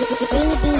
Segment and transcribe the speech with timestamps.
[0.00, 0.79] Baby.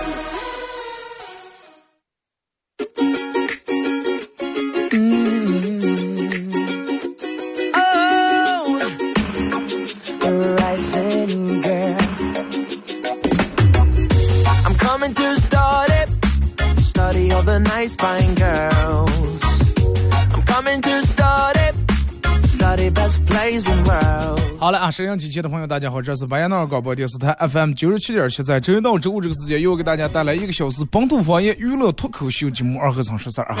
[24.91, 33.55] 好了啊，沈阳机器的朋友，大家好，这是白彦淖尔广播电视台 FM 九十七点七，在周一到周五这个时间，又给大家带来一个小时本土方言娱乐脱口秀节目《二和尚说事儿》啊。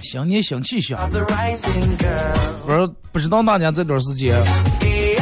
[0.00, 1.18] 新年新气象.不
[2.72, 4.40] 知道不知道大家这段时间，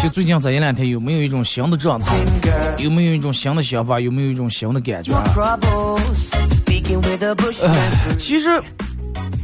[0.02, 2.14] 就最近这一两天有没有一种新的状态.
[2.78, 5.12] 有没有一种新的想法，有没有一种新的感觉.
[8.18, 8.62] 其实，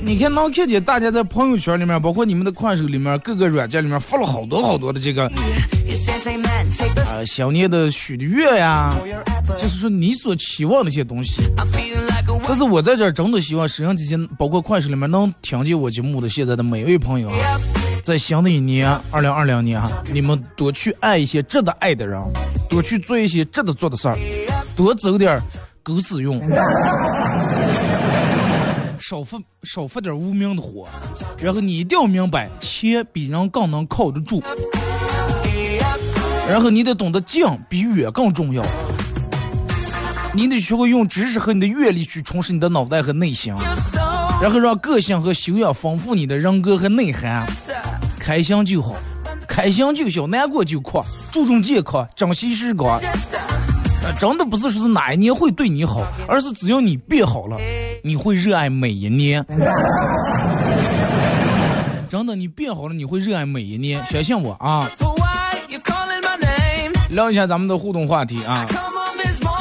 [0.04, 5.30] 你看能看见大家在朋友圈里面，包括你们的快手里面，各个软件里面发了好多好多的这个
[7.10, 8.94] 呃新年的许的愿呀，
[9.56, 11.42] 就是说你所期望的一些东西。
[12.46, 17.58] 但是我在这儿真的希望摄像机前，包括快手里面能听见我节目的现在的每位朋友啊，
[18.02, 22.20] 在新的一年二零二零年啊，你们多去爱一些值得爱的人，
[22.68, 24.18] 多去做一些值得做的事儿，
[24.76, 25.40] 多走点
[25.82, 26.38] 狗屎运，
[29.06, 30.88] 少发少发点无名的火，
[31.36, 34.42] 然后你一定要明白，钱比人更能靠得住，
[36.48, 38.64] 然后你得懂得近比远更重要。
[40.32, 43.54] 你得学会用知识和你的阅历去充实你的脑袋和内心，
[44.40, 47.46] 然后让个性和修养丰富你的人格和内涵。
[48.18, 48.96] 开心就好，
[49.46, 52.98] 开心就小，难过就哭，注重健康，珍惜时光。
[54.04, 57.56] 呃真的不是说是哪一年会对你好，而是只要你变好了，
[58.02, 59.44] 你会热爱每一年。
[62.08, 64.88] 真的，你变好了，你会热爱每一年，相信我啊?
[67.10, 68.66] 聊一下咱们的互动话题啊。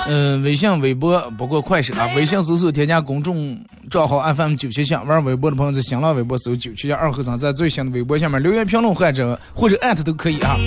[0.07, 3.57] 嗯，微信、微博，包括快手啊，微信搜索添加公众
[3.89, 10.57] 账号 FM 九七七，玩微博的朋友在新浪微博搜九七七二和尚，在最新的微博下面留言评论或者或者艾特都可以啊。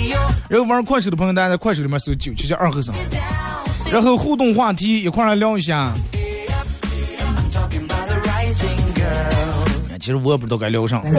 [0.49, 2.95] 然后玩快手的朋友，大家在快手里面搜九七七二和尚，
[3.91, 5.93] 然后互动话题一块儿来聊一下。
[9.99, 11.01] 其实我也不知道该聊啥，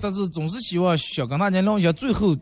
[0.00, 2.36] 但是总是希望想跟大家聊一下最后。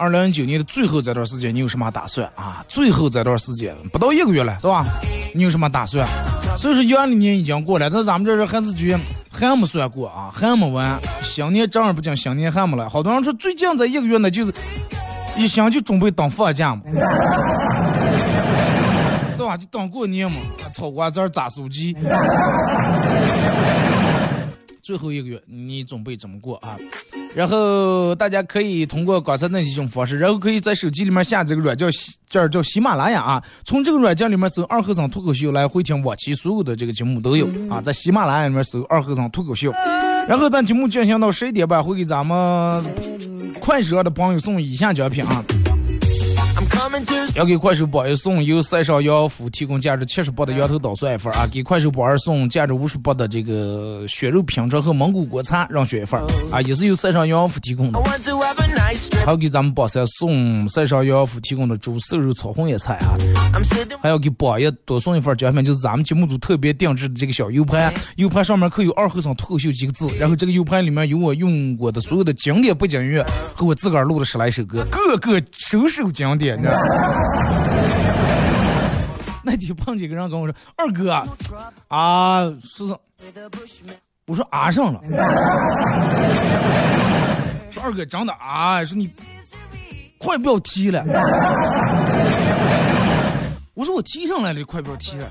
[0.00, 2.64] 二零一九年的最后这段时间，你有什么打算啊？
[2.68, 4.86] 最后这段时间不到一个月了，是吧？
[5.34, 6.06] 你有什么打算？
[6.56, 11.00] 所以说，一二零年已经过了，但是咱们这人还是觉得还没算过啊，还没完。
[11.20, 12.88] 新年正儿八经，新年还没来。
[12.88, 14.54] 好多人说最近这一个月呢，就是
[15.38, 16.82] 一想就准备等放假嘛，
[19.36, 19.56] 对吧？
[19.56, 20.38] 就等过年嘛，
[20.72, 21.96] 炒瓜子儿炸酥鸡。
[24.82, 26.76] 最后一个月你准备怎么过啊？
[27.34, 33.42] 然后大家可以通过刚才那几种方式，然后可以在手机里面下这个软件喜，这叫喜马拉雅啊。
[33.64, 39.70] 从这个软件里面搜“二和尚脱口秀”来回听往期所有的这个节目都有啊，在喜马拉雅里面搜“二和尚脱口秀”。
[40.28, 42.84] 然后咱节目进行到十一点半，会给咱们
[43.58, 45.42] 快手的朋友送以下奖品啊。
[47.34, 56.20] 要给快手榜一送由塞尚洋服提供价值七十八的羊头捣蒜一份啊，给快手榜二送价值五十八的这个血肉品质和蒙古国餐让选一份
[56.50, 58.00] 啊，也是由塞尚洋服提供的.
[59.24, 63.14] 还要给咱们榜三送塞尚洋服提供的猪瘦肉炒红叶菜啊，
[64.00, 73.24] 还要给榜一多送一份奖品，就是咱们节目组特别定制的这个小 U 盘，U 盘上面刻有“二和尚脱口秀”几个字，然后这个 U 盘里面有我用过的所有的经典背景音乐
[73.54, 76.80] 和我自个儿录的十来首歌，个个首首经典， 你知道吗？
[79.44, 81.12] 那天碰见个人跟我说：“二哥
[81.88, 82.94] 啊，是是。”
[84.26, 85.00] 我说啊上了，
[87.70, 89.08] 说二哥真的啊，说你
[90.18, 91.02] 快不要踢了。
[93.72, 95.30] 我说我踢上来了，快不要踢了。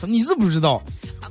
[0.00, 0.82] 说你是不知道，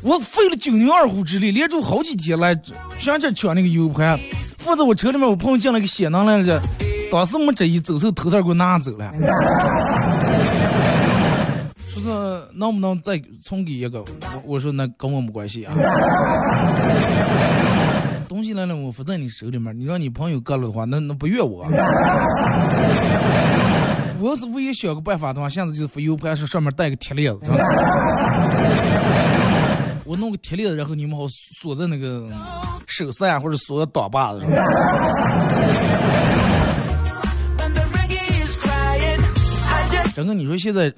[0.02, 2.56] 我费了九牛二虎之力，连住好几天来，
[2.98, 4.18] 想这抢那个 U 盘，
[4.58, 6.62] 放在我车里面，我朋友进来给写上来了，
[7.14, 9.14] 当时没这一走，时候头套给我拿走了。
[11.88, 12.10] 说是
[12.56, 14.02] 能不能再重给一个？
[14.02, 14.08] 我
[14.46, 15.76] 我说那跟我没关系啊。
[18.28, 21.68] 东西来了，我不在你手里面，你让你朋友割了的话，那那不怨我。
[24.20, 27.42] 我要是唯一想个办法的话，现在就是发 U 盘，上上面带个铁链子，
[30.04, 31.26] 我弄个铁链子，然后你们好
[31.62, 32.28] 锁在那个
[32.88, 34.50] 手上或者锁在挡把子上。
[40.16, 40.94] 陈哥，你说现在，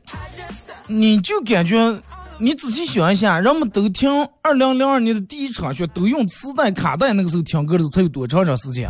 [0.87, 2.01] 你就感觉。
[2.37, 8.89] 你仔细想一下，人们都听二零零二年的第一场雪，都用磁带、卡带，那个时候听歌的时候才有多长长时间？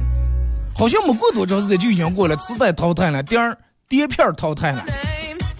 [0.75, 3.55] 好像没过多长时间就已经过了，磁带淘汰了，碟儿、
[3.87, 4.83] 碟片淘汰了。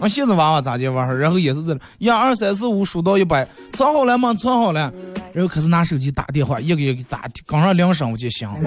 [0.00, 1.18] 啊，现在娃娃咋就玩？
[1.18, 4.34] 然后也是这一二三四五数到一百，藏好了吗？
[4.34, 4.92] 藏好了。
[5.32, 8.48] 然后开始拿手机打电话，一个一个打，刚上两声我就行。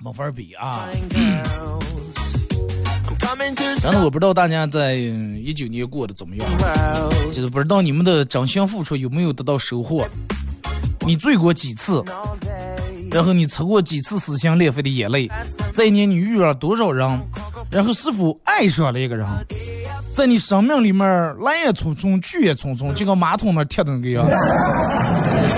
[0.00, 0.88] 没法比啊！
[3.80, 6.46] 真的，我不知道大家在一九年过得怎么样，
[7.32, 10.06] 就是不知道你们的真心付出有没有得到收获。
[11.06, 12.02] 你醉过几次？
[13.10, 15.30] 然后你吃过几次撕心裂肺的眼泪？
[15.72, 17.18] 这一年你遇了多少人？
[17.70, 19.26] 然后是否爱上了一个人？
[20.12, 21.06] 在你生命里面
[21.40, 24.26] 来也匆匆，去也匆匆，就跟马桶那贴的那个样。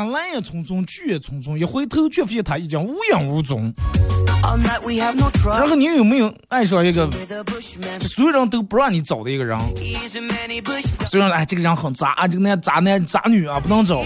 [0.00, 3.70] 他来也匆匆，去也匆匆，一回头却发现他已经无影无踪。
[5.44, 7.06] 然后你有没有爱上一个
[8.00, 9.58] 所有人都不让你找的一个人？
[11.06, 14.02] 虽然哎，这个人很渣，这个男渣男渣女啊，不能找。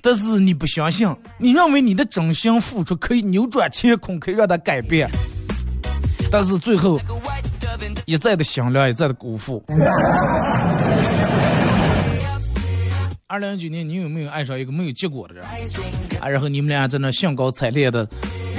[0.00, 5.10] 但是你不相信，你认为你的真心付出可以扭转乾坤，可以让他改变。
[6.30, 6.98] 但是最后
[8.06, 9.62] 一再的心凉，一再的辜负。
[13.30, 15.44] 二零一九年，你有没有爱上一个没有结果的人？
[16.18, 18.08] 啊，然后你们俩在那兴高采烈的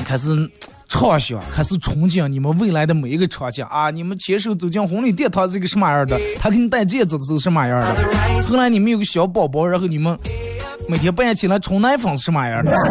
[0.06, 0.48] 开始。
[0.88, 3.92] 畅想，开始憧憬你们未来的每一个场景啊！
[3.92, 6.20] 你们牵手走进婚礼殿堂是一个什么样的？
[6.40, 7.96] 他给你戴戒指的时候什么样的？
[8.48, 10.18] 后来你们有个小宝宝，然后你们
[10.88, 12.76] 每天半夜起来冲奶粉是什么样的？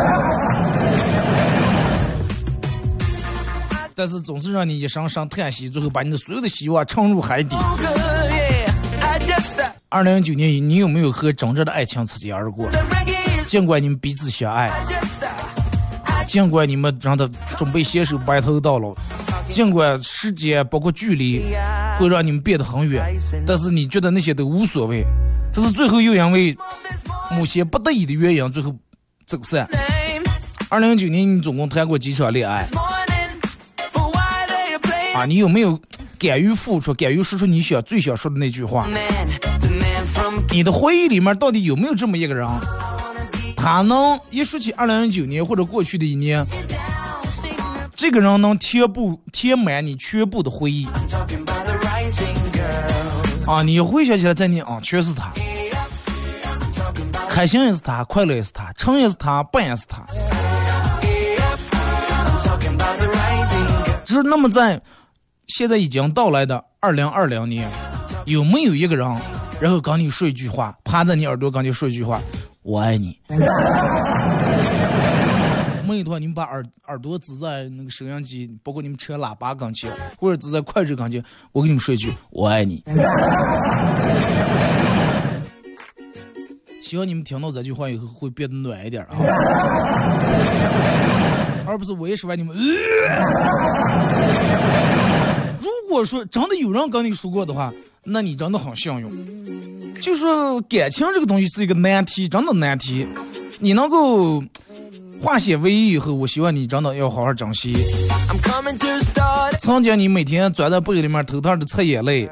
[3.96, 7.56] 但是总是让你一声声叹息，最后把你的所有的希望沉入海底。
[9.90, 12.68] 二零一九年，你有没有和真正的爱情擦肩而过？
[13.46, 14.70] 尽管你们彼此相爱。
[16.26, 17.26] 尽管你们真的
[17.56, 18.94] 准备携手白头到老，
[19.48, 21.42] 尽管时间包括距离
[21.98, 23.02] 会让你们变得很远，
[23.46, 25.02] 但是你觉得那些都无所谓。
[25.50, 26.54] 这是最后又因为
[27.30, 28.76] 某些不得已的原因最后
[29.24, 29.66] 走散。
[30.68, 32.68] 二零一九年你总共谈过几场恋爱？
[35.14, 35.80] 啊，你有没有
[36.18, 38.86] 敢于付出，敢于说出你想最想说的那句话？
[40.50, 42.48] 你的回忆里面到底有没有这么一个人？
[43.56, 46.46] 他能一说起二零一九年或者过去的一年，
[47.94, 50.86] 这个人能填补填满你全部的回忆
[53.46, 53.62] 啊！
[53.62, 55.32] 你回想起来，在你啊，全是他，
[57.28, 60.06] 开心也是他，快乐也是他，成也是他，败也是他。
[64.04, 64.80] 就是那么在
[65.48, 67.70] 现在已经到来的二零二零年，
[68.24, 69.06] 有没有一个人，
[69.60, 72.20] 然后跟你说一句话，趴在你耳朵跟你说一句话？
[72.62, 73.18] 我爱你。
[73.28, 73.36] 没
[75.98, 81.22] 有的话，你们把耳耳朵支在那个收音机，包括你们车喇叭跟前，或者支在快手跟前，
[81.52, 82.84] 我跟你们说一句，我爱你。
[86.80, 89.16] 希望你们听到这句话以后会变得暖一点啊，
[91.66, 92.56] 而不是我一说完你们。
[92.56, 92.62] 呃
[95.60, 97.72] 如果说真的有人跟你说过的话。
[98.08, 99.94] 那你真的很幸运。
[100.00, 103.06] 就说感情这个东西是一个难题，真的难题。
[103.58, 104.42] 你能够
[105.20, 107.76] 化险为夷以后，我希望你真的要好好珍惜。
[109.58, 112.30] 曾经你每天钻在被里面偷偷的擦眼泪，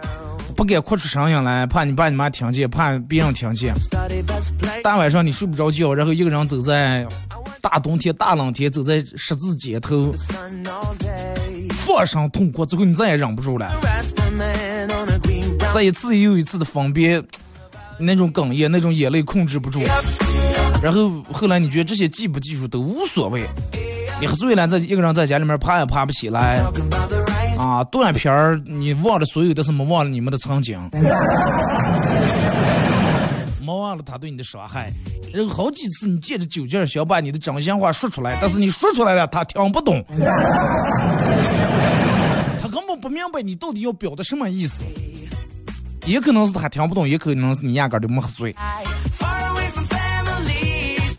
[0.54, 3.74] 不敢哭出声音来，怕你爸你妈听见，怕别人听见。
[4.82, 7.04] 大晚上你睡不着觉，然后一个人走在
[7.60, 10.14] 大冬天、大冷天，走在十字街头，
[11.84, 13.72] 放声痛哭，最后你再也忍不住了，
[15.76, 17.22] 再一次又一次的分别。
[17.98, 19.82] 那种哽咽，那种眼泪控制不住，
[20.82, 23.46] 然后后来你觉得这些技不技术都无所谓，
[24.18, 26.62] 你喝醉了，在一个人在家里面爬也爬不起来，
[27.58, 30.78] 啊，断片儿，你忘了所有，但是没忘了你们的曾经，
[33.60, 34.90] 没忘了他对你的伤害，
[35.30, 40.02] 然后好几次你借着酒劲儿想把你的真心话说出来，但是你说出来了，他听不懂，
[42.58, 44.86] 他根本不明白你到底要表达什么意思。
[46.06, 48.54] 也可能是他听不懂，也可能是你压根就没喝醉。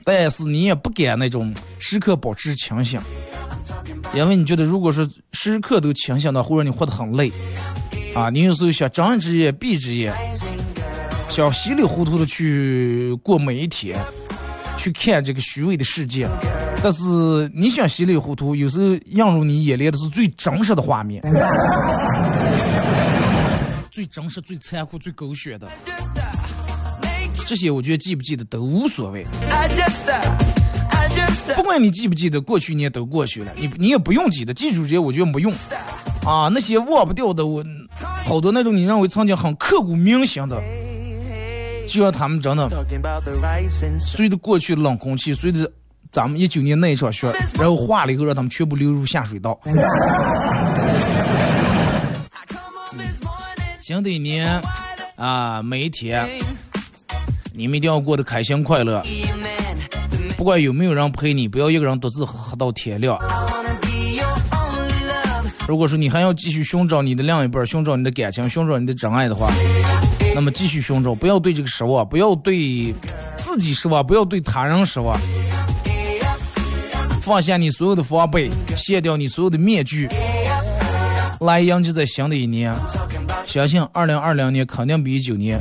[0.04, 2.98] 但是你也不敢那种时刻保持清醒，
[4.14, 7.30] 因为你觉得如果是时刻都清醒的，或者你活得很累
[8.16, 10.14] 啊，你有时候想睁一只眼闭一只眼，
[11.28, 14.00] 想稀里糊涂的去过每一天，
[14.78, 16.26] 去看这个虚伪的世界。
[16.82, 17.04] 但是
[17.54, 21.22] 你想稀里糊涂，有时候映入你眼帘的是最真实的画面。
[23.98, 25.68] 最真实、最残酷、最狗血的，
[27.48, 29.26] 这些我觉得记不记得都无所谓。
[31.56, 35.52] 不管你记不记得，过去你也都过去了，你你也不用记得，记住这些我觉得没用。
[36.28, 37.66] 啊，那些忘不掉的，我
[38.24, 40.62] 好多那种你认为曾经很刻骨铭心的，
[41.88, 42.70] 就让他们真的
[44.00, 45.68] 随着过去冷空气，随着
[46.12, 49.60] 咱们一九年那一场雪，然后化了以后，让他们全部流入下水道。
[53.88, 54.62] 新的一年
[55.16, 56.28] 啊，每一天
[57.54, 59.02] 你们一定要过得开心快乐。
[60.36, 63.18] 不管有没有人陪你，不要一个人独自喝到天亮。
[65.70, 69.50] 如果说你还要继续寻找你的另一半，寻找你的感情，寻找你的真爱的话，
[70.36, 72.94] 那么继续寻找，不要对这个失望，不要对
[73.38, 75.18] 自己失望，不要对他人失望。
[77.22, 80.10] 放下你所有的防备，卸掉你所有的面具，
[81.40, 82.76] 来迎接在新的一年。
[83.48, 85.58] 相信二零二零年肯定比一九年，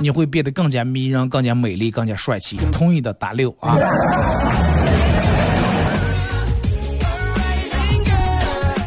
[0.00, 2.56] 你会变得更加迷人、更加美丽、更加帅气。
[2.72, 3.76] 同意的打六啊！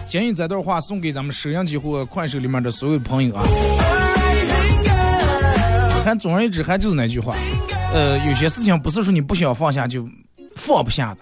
[0.07, 3.43] 建议这段话送给咱们收音机或快手里面的所有朋友啊！
[6.03, 7.35] 看，总而言之，还就是那句话，
[7.93, 10.09] 呃，有些事情不是说你不想放下就
[10.55, 11.19] 放不下的，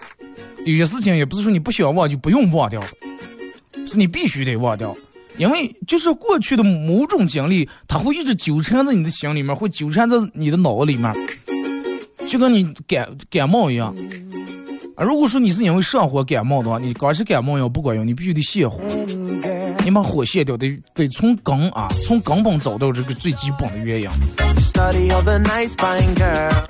[0.64, 4.96] 有些事情也不是说你不想忘就不用忘掉的，是你必须得忘掉。
[5.40, 11.10] 因为就是过去的某种经历，它会一直纠缠在你的心里面，会纠缠在你的脑子里面，
[12.28, 13.96] 就跟你感感冒一样。
[14.96, 18.82] 啊，如果说你是因为上火感冒的话，你光是感冒药不管用，你必须得泻火。
[19.82, 24.10] 你把火泻掉，得得从根啊，从根本找到这个最基本的原因。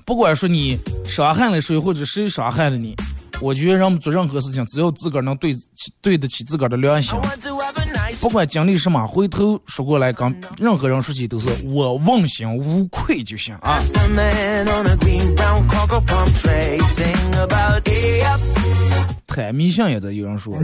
[0.06, 2.94] 不管说你伤害了谁，或者谁伤害了你，
[3.40, 5.52] 我觉得人们做任何事情，只要自个儿能对
[6.00, 7.18] 对得起自个儿的良心。
[8.20, 13.80] 不管经历什么，回头说过来跟任何人说起，都是我问心无愧就行啊。
[19.26, 20.54] 太迷信也得有人说，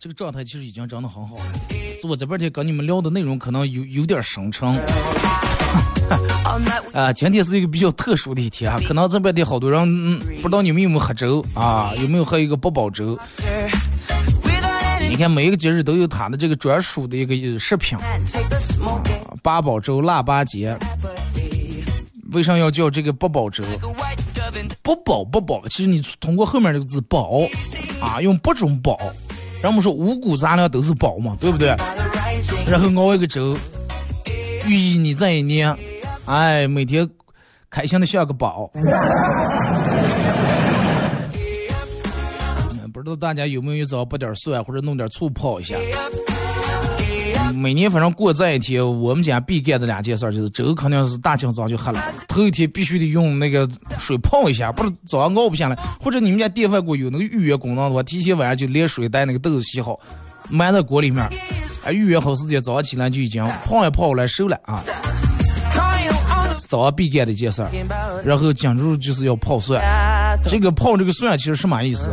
[0.00, 1.42] 这个状态其实已经真的很好了。
[2.00, 4.68] 是我这边天跟你们聊的内容可能有有点深沉。
[6.92, 13.16] 啊，今天是一个比较特殊的一天啊，可能这边的好多人不知道你们有没有喝粥啊，有没有喝一个八宝粥？
[15.08, 17.98] 你看每一个节日都有它的这个专属的一个食品，
[19.42, 20.76] 八宝粥、腊八节，
[22.32, 23.64] 为啥要叫这个八宝粥？
[24.82, 27.40] 不饱不饱，其实你通过后面这个字饱
[28.00, 28.98] 啊，用八种饱，
[29.62, 31.74] 人们说五谷杂粮都是饱嘛，对不对？
[32.66, 33.56] 然后熬一个粥，
[34.66, 35.74] 寓意你这一年，
[36.26, 37.08] 哎，每天
[37.70, 38.70] 开心的像个宝。
[42.98, 45.76] 不知道大家有没有一早把点蒜或者弄点醋泡一下？
[47.54, 55.76] 每年反正过这一天，我们家必干的两件事就是粥肯定是大清早就喝了，头一天必须得用那个水泡一下，不然早上熬不下来。
[56.00, 59.98] 或者你们家电饭锅有那个预约功能的话，提前晚上就连水带那个豆子洗好，
[60.48, 61.28] 埋在锅里面，
[61.84, 64.82] 哎，预约好时间，早上起来就已经泡也泡来熟了啊。
[66.68, 67.70] 早上必干的一件事儿，
[68.22, 69.82] 然后紧住就是要泡蒜。
[70.44, 72.10] 这个泡这个蒜其实什么意思？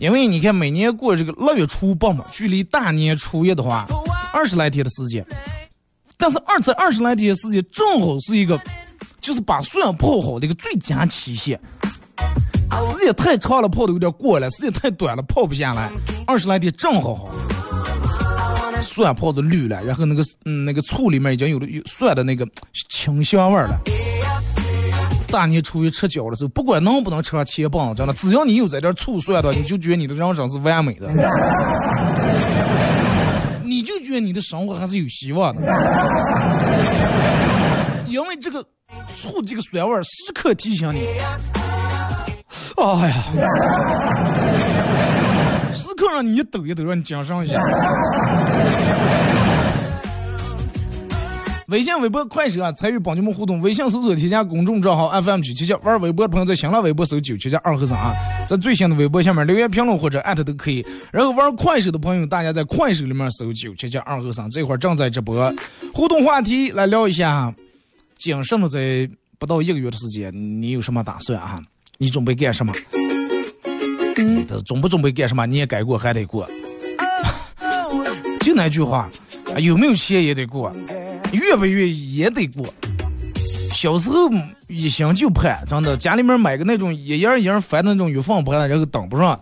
[0.00, 3.86] 因为你看每年过这个腊月初八嘛，距离大年初一的话，
[4.32, 5.24] 二十来天的时间，
[6.18, 8.60] 但是二在二十来天时间正好是一个，
[9.20, 11.60] 就是把蒜泡好的一个最佳期限。
[12.82, 15.88] 时间太长了，泡的有点过了；时间太短了，泡不下来。
[16.26, 17.28] 二十来天正好好，
[18.82, 22.46] 蒜泡的绿了，然后那个嗯那个醋里面已经有了有蒜的那个
[22.90, 23.80] 清香味了。
[25.28, 31.08] 大年初一吃饺子的时候，不管能不能吃上切棒，真的，只要你有在这醋蒜的，你就觉得你的人生是完美的，
[33.64, 35.62] 你就觉得你的生活还是有希望的，
[38.06, 38.62] 因为这个
[39.16, 41.06] 醋这个酸味时刻提醒你，
[42.76, 43.14] 哎呀，
[46.02, 47.62] 刻让你一抖一抖，让你精神一下。
[51.68, 53.58] 微信、微博、快手啊，参与帮节目互动。
[53.62, 58.12] 微信搜索添加公众账号 FM 九七七，玩微博的朋友在新浪微博搜九七七二和尚啊，
[58.46, 60.84] 在最新的微博下面留言评论或者艾特都可以。
[61.10, 65.50] 然后玩快手的朋友，大家在快手里面搜九七七二和尚，这会儿正在直播。
[65.94, 67.54] 互动话题来聊一下，
[68.18, 71.62] 仅剩的这不到一个月的时间，你有什么打算啊？
[71.96, 72.74] 你准备干什么？
[74.16, 75.46] 嗯，准不准备干什么？
[75.46, 76.48] 你也该过还得过，
[78.40, 79.10] 就那句话，
[79.58, 80.72] 有没有钱也得过。
[81.32, 82.66] 愿不愿意也得过。
[83.72, 84.28] 小时候
[84.68, 89.40] 一心就盼，真的，家里面买个那种一样一样翻的那种月份盘，然后等不上，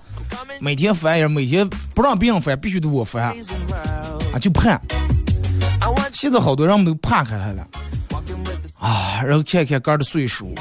[0.60, 3.34] 每天翻也，每天不让别人翻，必须得我翻，
[4.32, 4.80] 啊，就盼。
[6.12, 7.66] 现在好多人都怕开来了，
[8.78, 10.54] 啊，然后看看哥的岁数，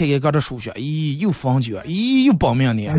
[0.00, 2.90] 天天搁这数学，咦，又放卷，咦，又保命呢。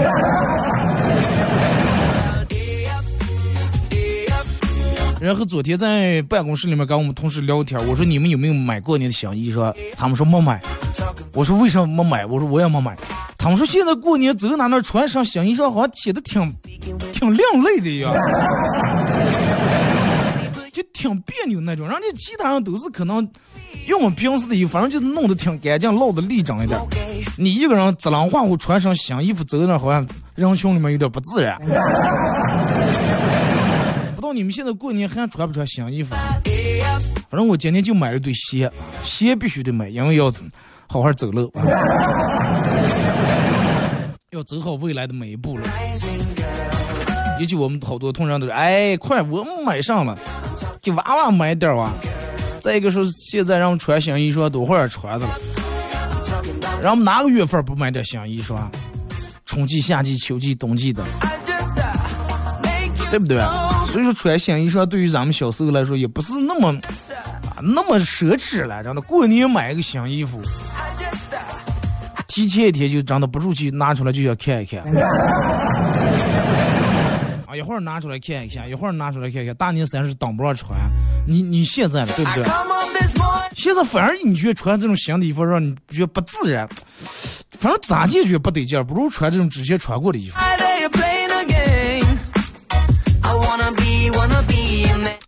[5.20, 9.74] 然后昨天在办公室里面跟我们同事聊天，我说你们有没有买过年的新衣裳？
[9.96, 10.62] 他们说没买。
[11.34, 12.24] 我说为什么没买？
[12.24, 12.96] 我说我也没买。
[13.36, 16.54] 他们说现在过年走哪哪穿上新衣裳，好像显得挺
[17.12, 18.14] 挺另类的一样，
[20.82, 21.88] 就挺别扭那种。
[21.88, 23.28] 人家其他人都是可能
[23.88, 26.80] 用我平时的衣服，反正就弄得挺干净，落的立整一点。
[27.38, 31.58] 你一个人自啷话，我穿上新衣服走那，好像人群里面有点不自然。
[34.16, 36.16] 不知道你们现在过年还穿不穿新衣服？
[37.30, 38.72] 反正我今天就买了对鞋，
[39.04, 40.32] 鞋必须得买，因为要
[40.88, 41.52] 好好走路，
[44.32, 45.66] 要走好未来的每一步了。
[47.40, 50.16] 尤其我们好多同仁都是：“哎，快，我们买上了，
[50.82, 51.92] 给娃娃买点哇。”
[52.60, 55.34] 再一个说，现在让穿新衣裳都会穿的了。
[56.82, 58.58] 让我们哪个月份不买点新衣裳？
[59.46, 61.04] 春季、夏季、秋季、冬季的，
[63.10, 63.38] 对不对？
[63.88, 66.70] 所以说穿新衣裳对于咱们小时候来说也不是那么
[67.46, 69.02] 啊那么奢侈了，真的。
[69.02, 70.40] 过年买一个新衣服，
[72.28, 74.84] 提前一天就真的不住去拿出来就要看一看。
[77.52, 79.54] 啊，一会儿拿出来看一下，一会儿拿出来看看。
[79.56, 80.80] 大年三十当不上穿，
[81.28, 82.46] 你你现在对不对？
[83.54, 86.66] 现在反而你觉得穿这种新的衣服让你觉得不自然，
[87.60, 90.40] 反正咋解决不得劲，不如穿这种之前穿过的衣服。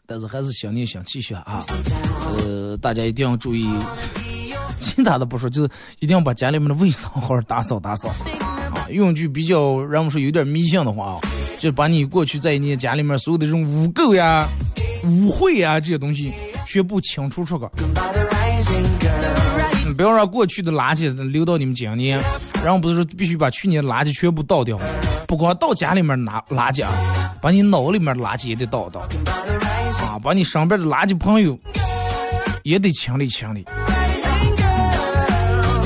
[0.05, 1.65] 但是还是新年新气象啊，
[2.37, 3.67] 呃，大家一定要注意，
[4.79, 8.07] 其他的不说，就是一定要把家里面的卫生好好打扫打扫
[8.39, 8.87] 啊。
[8.89, 11.19] 用句比较让我们说有点迷信的话啊，
[11.57, 14.47] 就把你过去在你家里面所有的这种污垢呀、
[15.03, 16.33] 污秽呀这些东西
[16.65, 17.65] 全部清除出去。
[19.95, 22.19] 不要让过去的垃圾留到你们今年，
[22.63, 24.79] 然后不是说必须把去年的垃圾全部倒掉，
[25.27, 26.91] 不光到家里面拿垃圾啊，
[27.41, 29.01] 把你脑里面垃圾也得倒倒。
[30.01, 31.57] 啊，把你身边的垃圾朋友
[32.63, 33.63] 也得清理清理。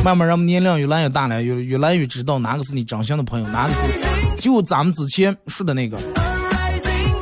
[0.08, 3.82] 慢慢，人们年龄越来越大了，越越来越知道哪个是你真心的朋友，哪个是
[4.40, 6.00] 就咱们之前说的那个。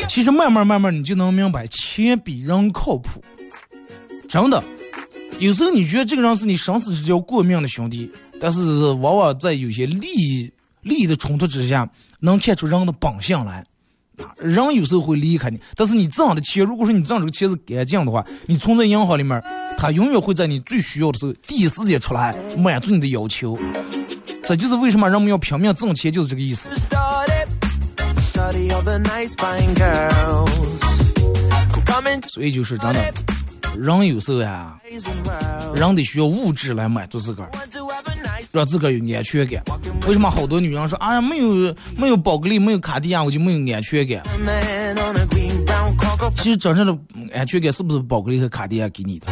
[0.07, 3.23] 其实慢慢慢慢，你就能明白，钱比人靠谱。
[4.29, 4.63] 真的，
[5.39, 13.65] 有时候你觉得这个人是你生死之交过命的兄弟，但是往往在有些利益利益的冲突之下，能看出人的本性来。
[14.37, 19.41] 人有时候会离开你，但是你挣的钱，如果说你挣这个钱是干净的话，你存在银行里面，
[19.77, 23.57] 他永远会在你最需要的时候第一时间出来满足你的要求。
[24.43, 26.69] 这就是为什么人们要拼命挣钱，就是这个意思。
[32.27, 33.13] 所以就是真的，
[33.77, 34.75] 人有时候呀，
[35.75, 37.49] 人得需要物质来满足自个儿。
[38.51, 39.61] 让自个儿有安全感。
[40.07, 44.23] 为什么好多女人说：“哎呀，没有没有宝格丽，没有卡地亚，我就没有安全感。”
[46.37, 46.97] 其实真正的
[47.33, 49.27] 安全感是不是宝格丽和卡地亚给你的？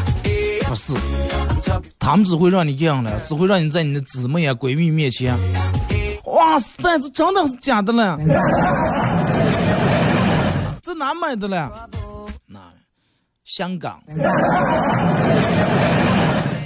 [0.67, 0.93] 不是，
[1.99, 5.33] 他们只会让你这样的，只会让你在你的姊妹啊、闺蜜面前，
[6.25, 8.19] 哇塞，这真的是假的了？
[10.81, 11.87] 这哪买的了？
[13.43, 14.01] 那香港。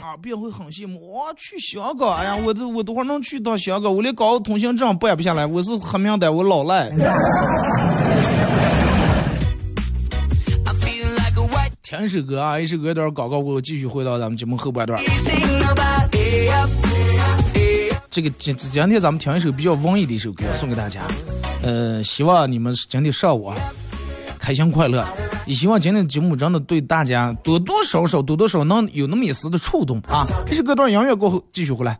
[0.01, 3.93] 啊，别人会很羡慕，我，去香港，哎呀，我这我多会儿能去到香港？
[3.93, 6.89] 我连搞个通行证办不下来，我是黑名单，我老赖。
[11.83, 15.01] 听一首歌啊，一首歌段广告过后，继续回到咱们节目后半段。
[18.09, 21.01] 这个今今天咱们听一首比较文艺的一首歌，送给大家。
[21.63, 23.55] 呃，希望你们今天上午啊
[24.39, 25.05] 开心快乐，
[25.47, 30.25] 也希望今天的节目真的对大家多多少少、多多少少能有那么一丝的触动啊。
[30.45, 31.97] 这是隔段音乐过后，继续回来。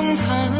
[0.00, 0.59] 风残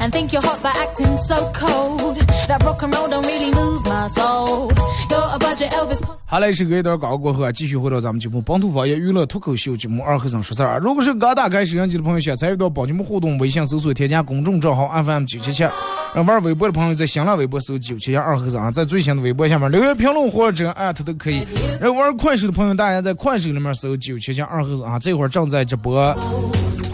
[0.00, 2.16] and think you're hot by acting so cold.
[2.48, 4.72] That rock and roll don't really lose my soul.
[5.10, 6.00] You're a budget Elvis.
[6.26, 10.78] 好嘞，是隔一段广过后啊，继续回到咱们节目《本土方言娱乐脱口秀》节目二和尚说事儿。
[10.78, 15.66] 如果是刚打开摄像机的朋友，想参与到宝节目互动，微信搜索添加公众账号 FM 九七七。
[16.14, 21.46] 让玩微博的朋友在新浪微博搜九七七二和尚，在最新的微博下面留言评论或者艾特都可以。
[21.80, 26.14] 然后玩快手的朋友，大家在快手里面搜九七七二和尚啊，这会儿正在直播。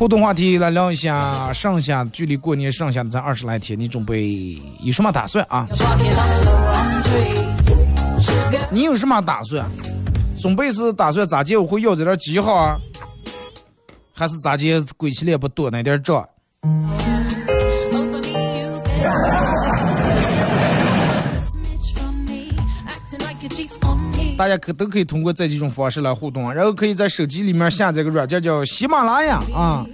[0.05, 5.67] 互动话题来聊一下，剩下距离过年剩下的咱二十来天，你准备有什么打算啊？
[8.71, 9.65] 你有什么打算？
[10.39, 12.77] 准备是打算咋接我会要这点记号啊？
[14.13, 16.23] 还是咋接鬼气脸不多那点账？
[24.37, 29.87] 大家可都可以通过这几种方式来互动，然后可以在手机里面下载个软件叫喜马拉雅啊，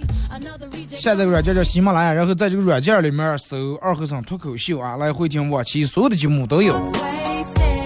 [0.97, 6.75] 下载个软件叫喜马拉雅，然后在这个软件里面搜二和尚脱口秀啊，来回听往期所有的节目都有。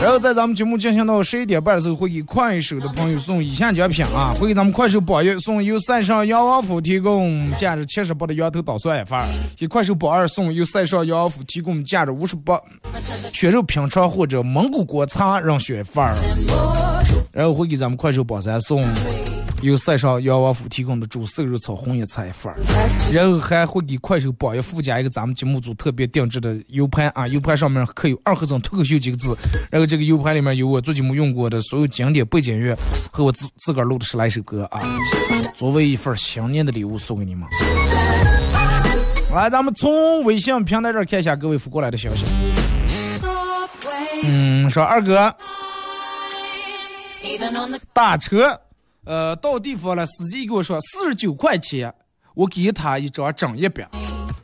[0.06, 9.20] 然后在咱们节目进行到十一点半的时候，会给快手的朋友送以下奖品啊，会给咱们快手榜一送由塞上羊王府提供价值七十八的羊头捣蒜一份，
[9.58, 12.62] 给快手榜二送由塞上羊王府提供价值五十八
[13.34, 16.06] 血肉品尝或者蒙古国餐让选一份，
[17.32, 18.88] 然后会给咱们快手榜三送。
[19.65, 22.58] 由赛上杨王府提供的猪瘦肉炒红叶菜一份儿。
[23.12, 29.36] 然后还会给快手榜一附加一个咱们节目组特别定制的 U 盘啊，U 盘上面刻有“二和尚脱口秀”几个字，
[29.71, 32.78] 然后这个 U 盘里面有我做节目用过的所有经典背景乐
[33.12, 34.80] 和我自自个儿录的十来首歌啊，
[35.56, 37.47] 作为一份新年的礼物送给你们。
[39.34, 42.25] 来，咱们从微信平台这儿看一下各位发过来的消息。
[44.23, 45.36] 嗯，说二哥
[47.91, 48.58] 打车，
[49.06, 51.94] 呃，到地方了，司机给我说四十九块钱，
[52.34, 53.88] 我给他一张整一百。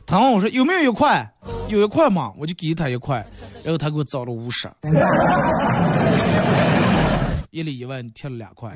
[0.06, 1.28] 他问我说有没有一块？
[1.68, 2.32] 有一块吗？
[2.38, 3.26] 我就给他一块，
[3.64, 4.68] 然后他给我找了五十，
[7.50, 8.70] 一里一外你贴了两块。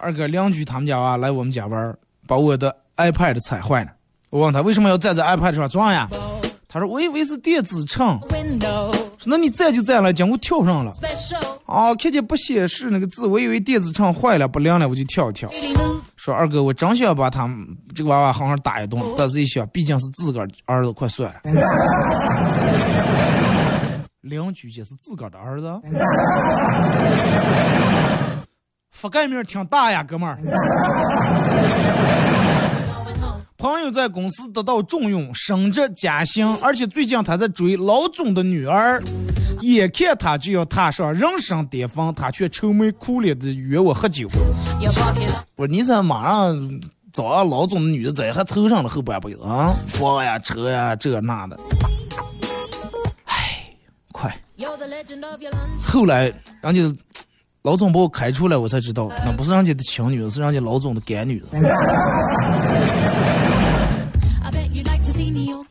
[0.00, 1.96] 二哥邻居他们家啊来我们家玩，
[2.28, 3.90] 把我的 iPad 踩坏了。
[4.30, 6.08] 我问他为什么要站在 iPad 上撞呀？
[6.68, 8.20] 他说我以为是电子秤。
[9.18, 10.92] 说那你在就在了，结果跳上了。
[11.64, 15.50] 啊，看见不显示那个字，我以为电子秤坏了不亮了，我就跳一跳。
[16.16, 21.40] 说二哥，我真想把他们这个娃娃好好打一顿，但是一想，毕竟是自个儿儿子，快算了。
[24.20, 25.66] 邻居也是自个儿的儿子，
[28.92, 30.36] 覆盖面挺大呀，哥们儿。
[33.58, 39.02] 朋友在公司得到重用，升职加薪，而且最近他在追老总的女儿，
[39.62, 44.28] 眼看他就要踏上人生巅峰，他却愁眉苦脸的约我喝酒。
[45.56, 46.80] 我说你咋马上
[47.12, 51.58] 找上老总的女的，在还凑上了后半辈子啊，房呀车呀这那的。
[53.24, 53.70] 哎，
[54.12, 54.38] 快.
[55.82, 56.96] 后来人家
[57.62, 61.42] 老总把我开出来，我才知道那不是人家的情女的，是人家老总的干女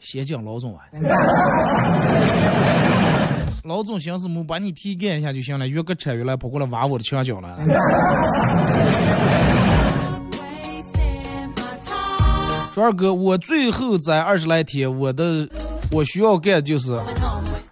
[0.05, 0.85] 先讲老总啊，
[3.65, 7.57] 老总寻思没把你提干一下就行了，约个车约来跑过来挖我的墙角了。
[12.71, 15.49] 说二哥，我最后在二十来天，我的
[15.89, 17.01] 我需要干的就是。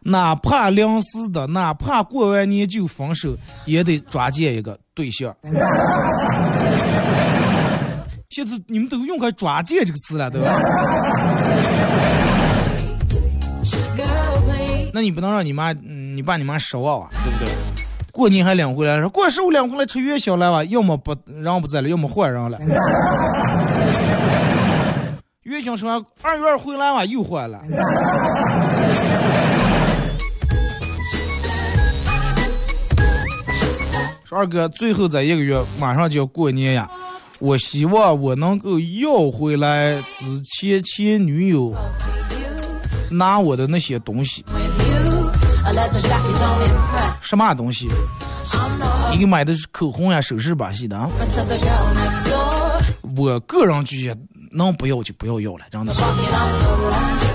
[0.06, 5.34] 哪怕临时的，哪怕过完年就分手，也得抓紧一个对象。
[8.34, 10.40] 现在你们都用开“抓戒”这个词了，都。
[10.40, 10.46] girl,
[14.44, 14.90] please.
[14.92, 17.48] 那你不能让你妈，嗯你爸你妈失望啊，对不对？
[18.12, 22.58] 过年还领回来，说过十五领回来吃元宵来吧，要么不人不在了，要么换人了。
[25.44, 27.62] 元宵吃完二月回来吧，又坏了。
[34.26, 36.90] 说二哥，最后在一个月马上就要过年呀，
[37.44, 41.76] 我希望我能够要回来之前前女友
[43.12, 44.46] 拿我的那些东西。
[47.22, 47.90] 什么东西？
[49.12, 51.10] 你给买的是口红呀、首饰把戏的啊？
[53.18, 54.22] 我个人觉得
[54.54, 55.94] 能不要就不要要了，真的。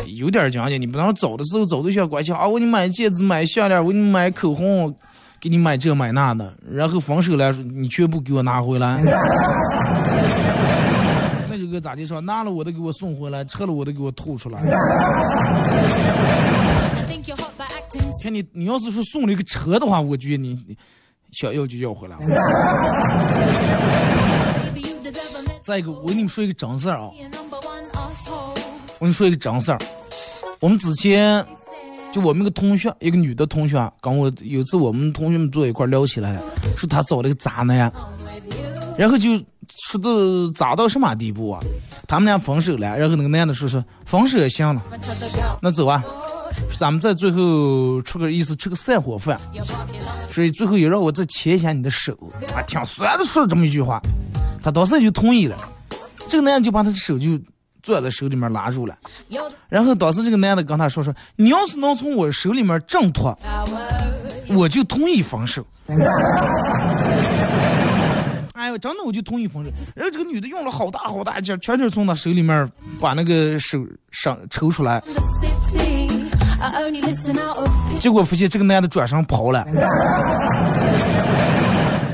[0.07, 4.97] 有点讲究，你不能走的时候走对象关系啊，我给你买戒指、买项链，我给你买口红，
[5.38, 8.99] 给你买这买那的，然后分手了，你全部给我拿回来。
[11.80, 14.60] 咋的说，拿了我的给我送回来，吃了我的给我吐出来。
[18.22, 20.76] 看你，你要是说送了一个车的话，我觉得你
[21.32, 22.16] 想要就要回来。
[25.62, 27.10] 再一个，我跟你们说一个真事儿啊，
[28.98, 29.78] 我跟你说一个真事儿。
[30.60, 31.44] 我们之前
[32.10, 36.42] 就我们一个同学，一个女的同学，跟我有次我们同学们坐一块聊起来了，
[36.76, 37.92] 说她找了个渣男，
[38.96, 39.30] 然后就
[39.76, 41.61] 说的渣到什么地步啊？
[42.07, 44.83] 他们俩分手了，然后那个男的说说分手也行了，
[45.61, 46.02] 那走啊。
[46.78, 49.38] 咱们在最后出个意思，吃个散伙饭，
[50.31, 52.12] 所以最后也让我再牵一下你的手。
[52.54, 54.00] 啊，挺酸的，说了这么一句话，
[54.62, 55.57] 他当时就同意了。
[56.26, 57.38] 这个男的就把他的手就
[57.83, 58.96] 攥在手里面拉住了，
[59.68, 63.38] 然后当时这个男的跟他说说，你要是能从我手里面挣脱，
[64.48, 65.64] 我就同意分手。
[68.59, 69.71] 哎呦，真的我就同意分手。
[69.94, 72.68] 然后这个女的用了好大好大劲，全是从他手里面
[72.99, 73.79] 把那个手
[74.11, 75.01] 上抽出来。
[78.01, 79.61] 结果发现这个男的转身跑了，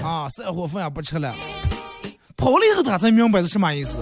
[0.04, 1.34] 啊，散伙饭也不吃了，
[2.36, 4.00] 跑了以后他才明白是什么意思，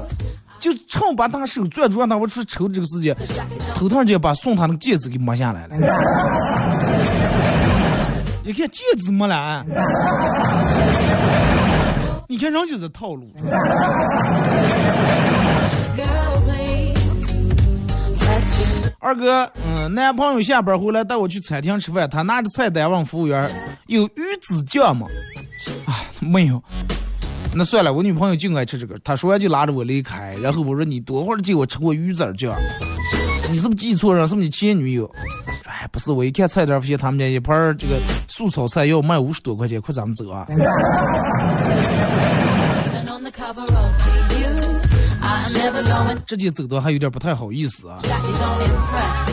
[0.59, 3.17] 就趁把他手攥住让他往出抽这个时间，
[3.77, 5.77] 头趟就把送他那个戒指给摸下来了。
[8.45, 9.65] 你看戒指没了，
[12.33, 13.31] 你看人就是套路。
[18.99, 23.51] 二哥，嗯，男朋友下班回来带我去餐厅吃饭，他拿着菜单问服务员
[23.87, 25.07] ：“有鱼子酱吗？”
[25.85, 26.63] 啊，没有。
[27.55, 28.97] 那算了，我女朋友就爱吃这个。
[29.05, 30.35] 他说完就拉着我离开。
[30.43, 32.57] 然后我说：“你多会儿记我吃过鱼子酱？
[33.53, 34.27] 你是不是记错了？
[34.27, 35.09] 是不是你前女友？”
[35.69, 40.47] 哎，不是，我一看菜单，发现他们家一盘这个素炒菜要卖五十多块钱，快咱们走啊！
[46.27, 47.99] 直接走的还有点不太好意思啊！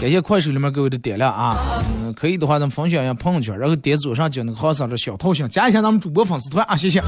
[0.02, 1.82] 感谢快手里面各位的点亮啊！
[2.02, 6.76] 嗯，可以的话咱们分享一下朋友圈，然后点左上角那个号上的小头像，加一下咱们主播粉丝团啊！
[6.76, 7.02] 谢谢。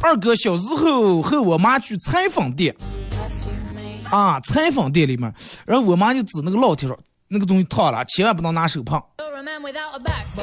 [0.00, 2.74] 二哥小时候和我妈去裁缝店
[4.10, 5.32] 啊，裁缝店里面，
[5.66, 9.02] 然后我妈就指那个烙铁说，那个东西烫了，千万不能拿手碰，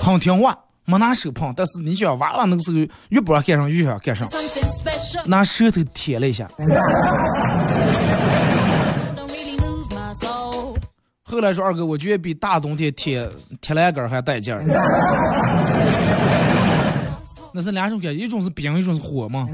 [0.01, 0.57] 很听话。
[0.87, 2.77] 没拿手碰，但是你想娃娃那个时候
[3.09, 4.27] 越不让干上越想干上，
[5.25, 6.47] 拿舌头舔了一下。
[11.23, 13.27] 后来说二哥，我觉得比大冬天贴
[13.61, 14.63] 贴栏杆还带劲儿。
[17.51, 19.49] 那是两种感觉，一种是冰，一种是火嘛。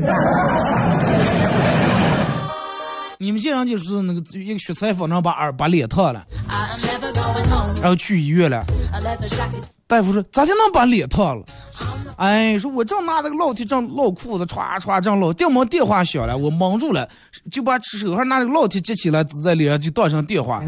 [3.21, 6.25] 你们经常就是那个一个学裁缝，然后把耳把脸烫了，
[7.79, 8.65] 然后去医院了。
[9.85, 11.45] 大夫说：“咋就能把脸烫了？”
[12.17, 17.07] 哎，说我正拿那个烙铁正烙裤子，歘歘正烙，电门电话响了，我蒙住了，
[17.51, 20.63] 就把手上拿那个烙铁接起来，指在脸上就当成电话。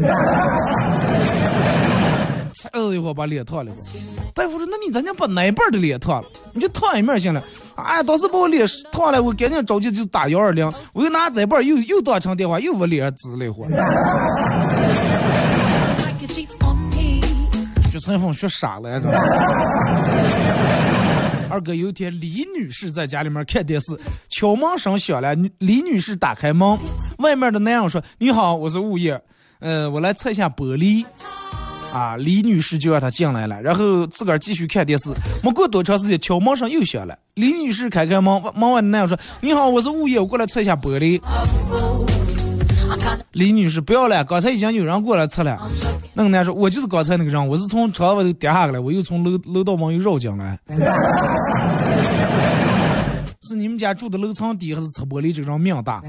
[2.70, 3.72] 才一会儿把脸烫了。
[4.34, 6.28] 大夫说：“那你咱就把哪半的脸烫了？
[6.52, 7.42] 你就烫一面行了。”
[7.76, 13.70] 哎，当时把我脸烫了，我赶紧着急就打幺二零，我又拿这半又又打成电话，又往脸上指了一会儿。
[17.90, 19.00] 学裁缝学傻了！
[21.50, 23.96] 二哥有一天，李女士在家里面看电视，
[24.28, 25.34] 敲门声响了。
[25.58, 26.78] 李女士打开门，
[27.18, 29.20] 外面的男人说：“你好，我是物业，
[29.60, 31.04] 呃，我来测一下玻璃。”
[31.94, 35.10] 啊，李女士就让他进来了，然后自个儿继续看电视。
[35.44, 37.16] 没过多长时间，敲门声又响了。
[37.34, 41.20] 李女士开开门，门外的男人说：“你好，我是物业，我过来测一下玻璃。”
[43.30, 45.56] 李女士，不要了，刚才已经有人过来测了。
[46.14, 50.58] 那个男说：“我就是刚才那个人，我是从窗户头跌下来，我又从楼楼道门又绕进来。
[53.46, 56.02] 是你们家住的楼层低还是测玻璃这个人命大？”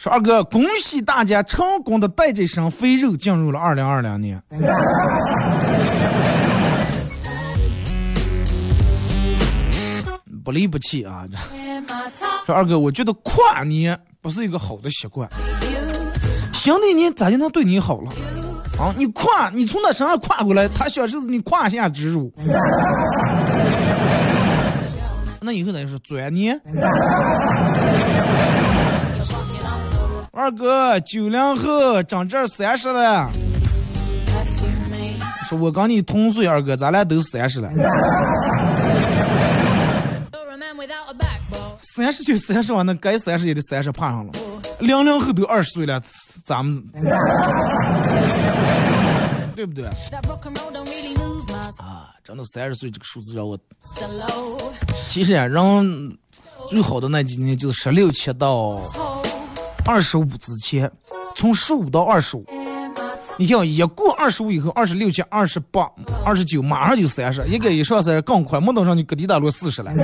[0.00, 4.42] 说二哥，恭喜大家成功的带着一身肥肉进入了二零二零年。
[10.42, 11.26] 不离不弃啊。
[12.46, 15.28] 说二哥，我觉得跨年不是一个好的习惯。
[16.54, 18.10] 新的一年咋就能对你好了？
[18.78, 22.32] 啊，你跨，你从他身上跨过来，他享受是你胯下之辱。
[25.42, 26.58] 那以后咱就说转年。
[30.32, 33.28] 二哥，九零后，长这三十了。
[35.48, 37.68] 说我跟你同岁，二哥，咱俩都三十了。
[41.96, 44.32] 三十就三十吧，那该三十也得三十爬上了。
[44.78, 46.00] 零零后都二十岁了，
[46.44, 46.80] 咱们
[49.56, 49.86] 对不对？
[51.78, 53.58] 啊，真的三十岁这个数字让我……
[55.08, 56.16] 其实呀，人
[56.68, 58.80] 最好的那几年就是十六七到
[59.86, 60.90] 二十五之前，
[61.34, 62.44] 从十五到二十五。
[63.36, 65.88] 你像，一过二十五以后，二十六七、二十八、
[66.24, 69.90] 二十九，马上就三十，一个一上三十更快，没等上就搁地大路四十了。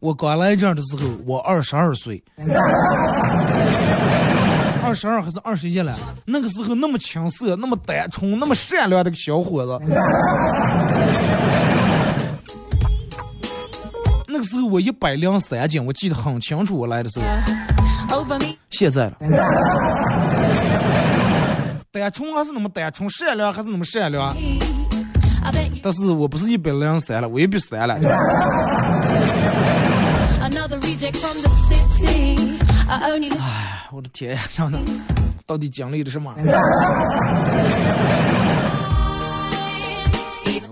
[0.00, 2.22] 我刚来这儿的时候，我二十二岁，
[4.82, 5.94] 二十二还是二十一了？
[6.24, 9.78] 那个时候那么青涩，那么单纯，那么善良的个小伙子。
[14.40, 16.76] 个时候我一百零三斤，我记得很清楚。
[16.76, 17.26] 我来的时候，
[18.70, 19.16] 现在了，
[21.92, 24.34] 单纯还是那么单纯，善良还是那么善良。
[25.82, 27.94] 但是我不是一百零三了，我一百三了。
[32.88, 33.30] 哎，
[33.92, 34.78] 我的天呀，上的
[35.46, 36.34] 到底经历了什么？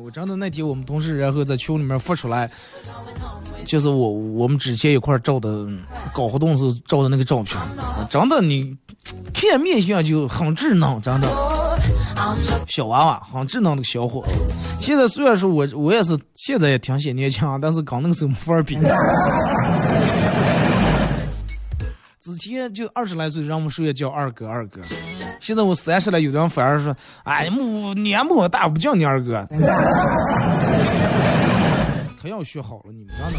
[0.02, 2.50] 我真的那天我们同事然后在群里面发出来，
[3.68, 5.66] 就是我我们之前一块照的
[6.14, 7.60] 搞活动时候照的那个照片，
[8.08, 8.74] 真的你
[9.34, 11.28] 看面相就很智能，真的
[12.66, 14.24] 小娃娃很稚嫩的小伙。
[14.80, 18.78] 现在虽然说我我也是现在也挺显年轻，但是刚那个时候没法比。
[22.18, 24.80] 之前就二十来岁，让我们说也叫二哥二哥。
[25.40, 26.94] 现在我三十来，有的人反而说
[27.24, 29.46] ：“哎，母年我大，不叫你二哥。”
[32.20, 33.38] 可要学好了，你们真的。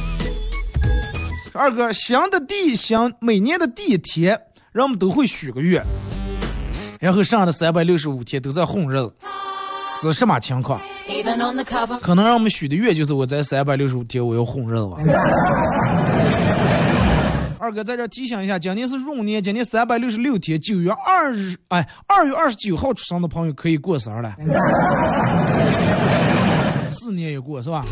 [1.53, 4.39] 二哥，新的第新每年的第一天，
[4.71, 5.84] 人们都会许个愿，
[7.01, 9.13] 然后剩下的三百六十五天都在混日子，
[10.01, 10.80] 是什么情况？
[12.01, 14.95] 可能让我们许的愿就是我在三百六十五天我要混日子吧。
[17.59, 24.34] 二哥在这提醒一下，今年是闰年，今年三百六十六天，九月二日，哎，二月二十九号出生的朋友可以过生日了。
[26.89, 27.85] 四年也过是吧？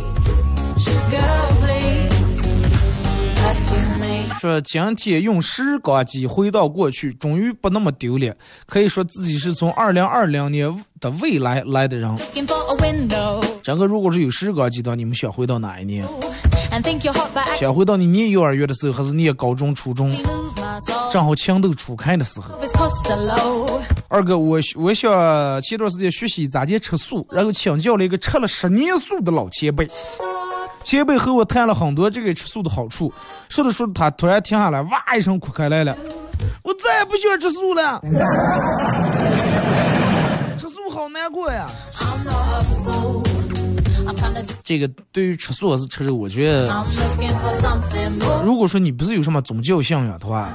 [4.40, 8.36] 说今天用时光机回到过去，终于不那么丢脸，
[8.68, 12.16] 可以说自己是从二零二零年的未来来的人。
[13.64, 16.06] 整个如果是有时光机的，你们想回到哪一年？
[17.58, 20.12] 想回到你念幼儿园的时候，还是念高中、初中，
[21.12, 22.56] 正好情窦初开的时候。
[24.08, 29.90] 二哥，我我想前段时间学习咋接吃素，然后请教了一个吃了十年素的老前辈。
[30.84, 33.12] 前辈和我谈了很多这个吃素的好处，
[33.50, 35.98] 说着说着，他突然停下来，哇一声哭开来了。
[36.64, 38.00] 我再也不喜欢吃素了，
[40.58, 41.68] 吃素好难过呀。
[44.64, 46.86] 这个对于吃素还是吃肉，我觉得，
[48.44, 50.50] 如果说你不是有什么宗教信仰的话，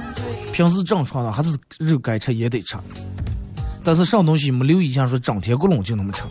[0.51, 2.75] 平时正常的还是肉该吃也得吃。
[3.83, 6.23] 但是上东西没留意一下，说整天咕隆就那么吃，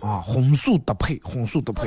[0.00, 1.86] 啊，荤素搭配，荤素搭配。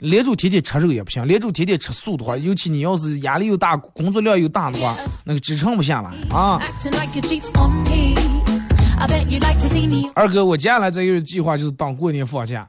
[0.00, 6.60] 连住天天吃肉也不行，连住天天吃素的话，尤其你要是压力又大，工作量又大的话，那个支撑不下来啊。
[10.14, 12.68] 二哥，我接下来这个计划就是当过年放假，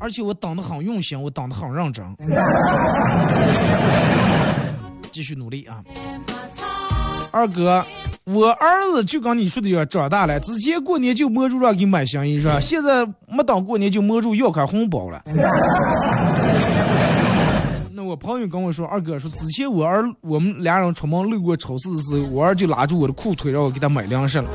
[0.00, 2.04] 而且我当的很用心，我当的很认真，
[5.10, 5.82] 继续努力啊！
[7.30, 7.84] 二哥，
[8.24, 15.22] 我儿子就跟你说的要长大了，之前过年就摸住让给买新衣裳，现在没当过年就摸住要开红包了。
[17.92, 24.48] 那我朋友跟我说，二哥说，之前我儿我们俩人出门路过超市的时候，我儿就拉住我的裤腿，让我给他买粮食了。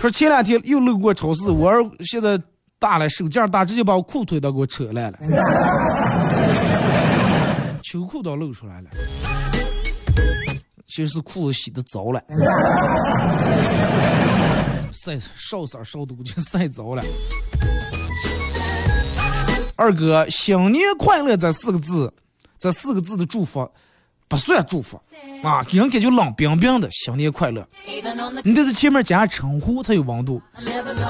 [0.00, 2.36] 说前两天又路过超市，我儿现在
[2.78, 5.18] 大了，手劲大，直接把我裤腿都给我扯烂了，
[7.82, 8.90] 秋裤都露出来了。
[10.86, 12.22] 其实是裤子洗的糟了，
[14.92, 17.02] 晒烧色烧的我就晒糟了。
[19.76, 22.12] 二哥，新年快乐这四个字。
[22.58, 23.70] 这四个字的祝福，
[24.28, 25.00] 不算祝福
[25.42, 27.66] 啊，给人感觉冷冰冰的，新年快乐。
[28.42, 30.42] 你得在前面加称呼才有温度，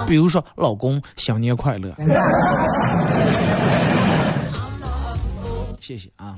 [0.07, 1.95] 比如说老公，新年快乐。
[5.81, 6.35] 谢谢啊。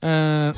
[0.00, 0.52] 嗯，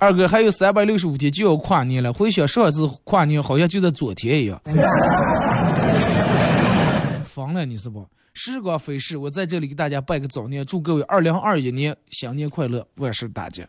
[0.00, 4.60] 二哥还有三百六十五天就要跨年了，回想上次跨年好像就在昨天一样。
[7.24, 8.06] 疯了你是不？
[8.34, 13.62] 时光飞逝，我在这里给大家拜个早年，祝各位二零二一年新年快乐，万事大吉。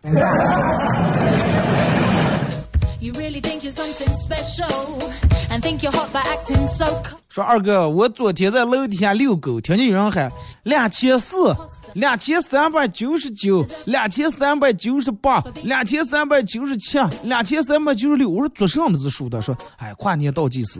[7.27, 10.31] 说二哥，我昨天在楼底下遛狗，听见有人喊
[10.63, 11.53] 两千四、
[11.93, 18.29] 两千三百九十九、两千三百九十八、两千三百九十七、两千三百九十六。
[18.29, 19.41] 我说做什么子数的？
[19.41, 20.79] 说哎，跨年倒计时，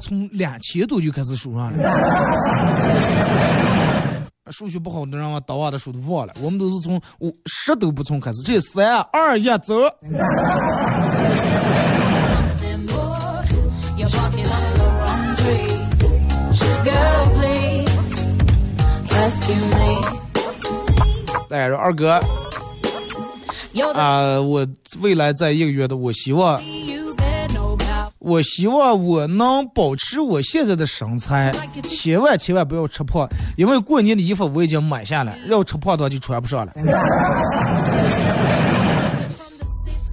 [0.00, 1.78] 从两千多就开始数上了。
[4.50, 6.34] 数学不好的人我倒啊的数都忘了。
[6.42, 9.74] 我们都是从五十都不从开始，这三二一走。
[21.48, 22.20] 大家说，二哥，
[23.94, 24.66] 啊，我
[25.00, 26.60] 未来在一个月的，我希望。
[28.24, 31.52] 我希望我能保持我现在的身材，
[31.82, 36.72] 千万千万不要吃胖，因为过年的衣服我已经买下了，要吃胖的话就穿不上了。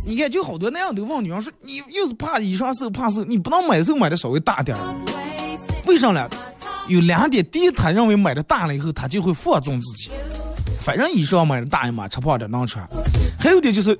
[0.07, 4.95] 你看，就好多那样都问女人说：“你又是怕衣裳瘦，怕瘦，你不能买时候买的稍微大点儿。”
[5.85, 6.27] 为啥呢？
[6.87, 10.09] 有两点：第一，他认为买的大了以后，他就会放纵自己，
[10.79, 12.83] 反正衣裳买的大一码，吃胖点能穿；
[13.39, 13.95] 还有点就是。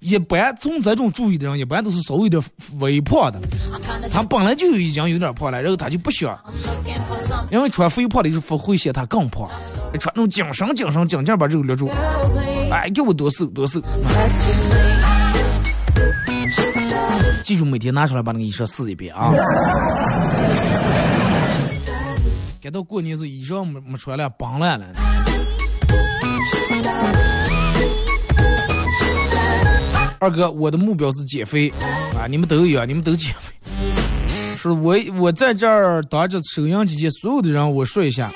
[0.00, 2.42] 一般从这种注意的人，一般都是稍微有点
[2.78, 3.38] 微胖的。
[4.10, 6.38] 他本来就已经有点胖了，然后他就不想，
[7.50, 9.48] 因为穿肥胖的衣服会显他更胖。
[9.98, 11.90] 穿那种紧身、紧身、紧紧把肉勒住，
[12.70, 13.80] 哎，给我多瘦多瘦。
[17.44, 19.32] 记住每天拿出来把那个衣裳试一遍啊。
[22.62, 24.86] 该到过年时衣裳没没穿了，崩烂了。
[30.20, 31.72] 二哥，我的目标是减肥
[32.14, 32.26] 啊！
[32.28, 33.54] 你们都有啊，你们都减肥。
[34.58, 38.30] 说我我在这儿当着收音机前所有的人，我说一下，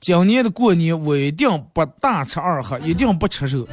[0.00, 3.64] 今年的过年我一定不大吃二喝，一定不吃肉，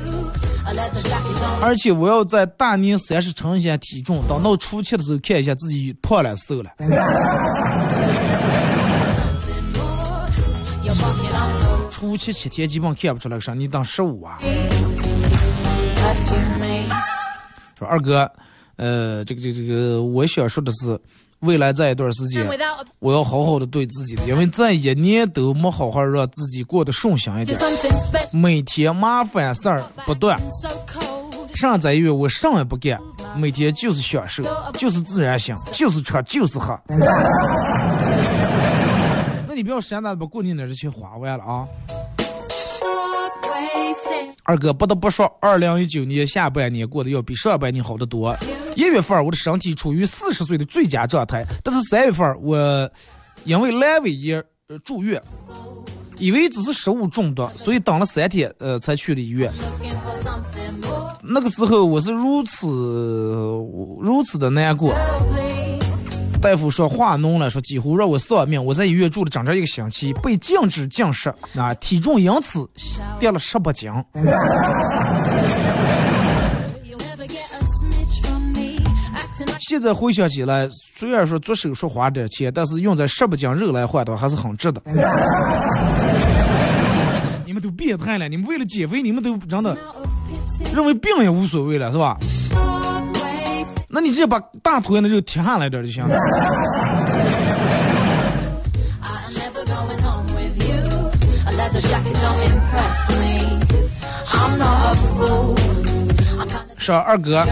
[1.59, 6.69] 而且我要在大年三十称一下体重，等到初七的时候看一下自己胖了瘦了。
[11.89, 14.37] 初七七天基本看不出来个啥，你当十五啊？
[17.77, 18.29] 说二哥，
[18.75, 20.99] 呃，这个这个这个，我想说的是，
[21.39, 22.47] 未来这一段时间，
[22.99, 27.57] 我要好好的对自己的，因为这一年都没好好让自己过得顺心一点，
[28.31, 30.39] 每天麻烦事儿不断，
[31.55, 32.99] 上这一月我什么也不干，
[33.35, 34.43] 每天就是享受，
[34.73, 36.79] 就是自然醒，就是吃，就是喝。
[39.47, 41.67] 那你不要闲的把过年的这钱花完了啊！
[44.43, 48.35] 二哥不得不说，二零一九年下半年过得要比上半年好得多。
[48.75, 52.89] 一月份我的身体处于四十岁的最佳状态，但是三月份我
[53.45, 54.43] 因为阑尾炎
[54.83, 55.21] 住院，
[56.17, 59.51] 以为只是食物中毒，所以等了三天呃才去的医院。
[61.21, 64.93] 那个时候我是如此如此的难过。
[66.43, 68.63] 大夫说化脓了，说几乎让我丧命。
[68.63, 72.69] 我在医院住了整整一个星期，被禁止进食，啊，体重因此
[73.17, 73.89] 跌了十八斤。
[79.61, 84.81] 现在回想起来，虽然说做手术花点钱，但是用在十八斤肉来换的，还是很值的。
[87.45, 89.77] 你们都变态了，你们为了减肥，你们都真的
[90.75, 92.17] 认为病也无所谓了，是吧？
[93.95, 96.17] 那你直接把大腿那就贴下来点就行了。
[106.75, 107.45] 说二哥，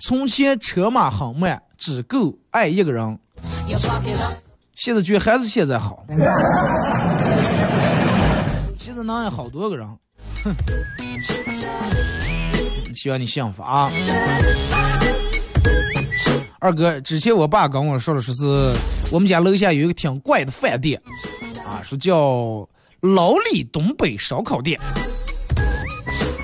[0.00, 3.18] 从前车马很慢，只够爱一个人。
[4.76, 6.04] 现在觉得还是现在好。
[8.78, 9.84] 现在能爱好多个人。
[10.44, 10.54] 哼。
[12.94, 13.90] 希望你幸福啊。
[16.60, 18.72] 二哥，之前我爸跟我说了，说是
[19.12, 21.00] 我们家楼下有一个挺怪的饭店，
[21.64, 22.68] 啊，说叫
[23.00, 24.78] 老李东北烧烤店。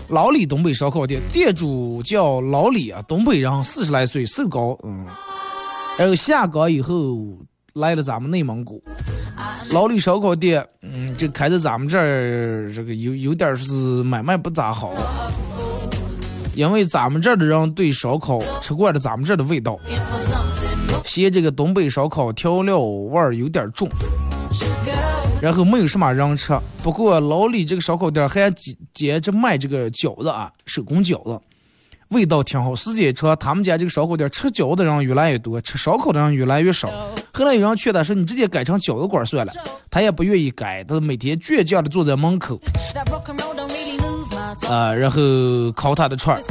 [0.08, 5.04] 老李东北烧烤店店主叫老李啊，东北人，四十来岁，瘦高，嗯，
[5.98, 7.18] 然后下岗以后
[7.72, 8.80] 来了咱们内蒙古，
[9.72, 14.92] 老李烧烤店，嗯，就开在咱们这儿，这个有有点是买卖不咋好，
[16.54, 19.78] 因为咱们这儿的人对烧烤吃惯了咱们这儿的味道，
[21.04, 23.88] 嫌这个东北烧烤调料味儿有点重，
[25.40, 26.56] 然后没有什么人吃。
[26.82, 31.40] 不过老李这个烧烤店还接接着卖这个饺子啊，手工饺子。
[32.08, 36.88] 味道挺好，时间长，他们家这个烧烤店吃饺子的人越来越多，吃烧烤的人越来越少。
[37.32, 39.52] 后来有人劝他说：“你直接改成饺子馆算了。”
[39.90, 42.60] 他也不愿意改，他每天倔强的坐在门口，
[44.68, 45.20] 啊，然后
[45.72, 46.42] 烤他的串儿。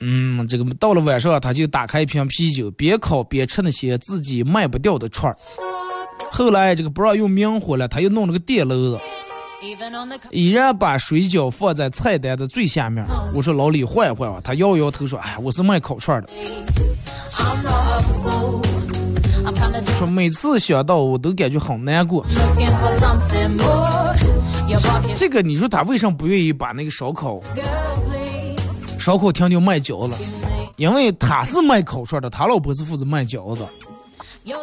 [0.00, 5.36] 嗯，这个到了晚上，他就打开一瓶啤酒，边烤边吃那些自己卖不掉的串儿。
[6.30, 8.98] 后来这个不让用明火了，他又弄了个电炉子。
[10.30, 13.04] 依然把水饺放在菜单的最下面。
[13.34, 16.28] 我说老李换一换吧，他摇摇头说：“哎，我是卖烤串的。”
[19.98, 22.24] 说每次想到我都感觉很难过。
[25.14, 27.40] 这个你说他为什么不愿意把那个烧烤
[28.98, 30.14] 烧烤厅就卖饺子？
[30.76, 33.66] 因为他是卖烤串的，他老婆是负责卖饺子，